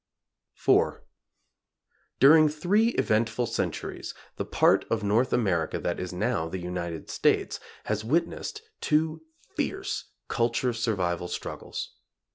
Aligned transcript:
IV. 0.57 0.99
During 2.19 2.49
three 2.49 2.87
eventful 2.97 3.45
centuries, 3.45 4.15
the 4.35 4.45
part 4.45 4.83
of 4.89 5.03
North 5.03 5.31
America 5.31 5.77
that 5.77 5.99
is 5.99 6.11
now 6.11 6.49
the 6.49 6.57
United 6.57 7.07
States 7.11 7.59
has 7.83 8.03
witnessed 8.03 8.63
two 8.81 9.21
fierce 9.55 10.05
culture 10.27 10.73
survival 10.73 11.27
struggles. 11.27 11.93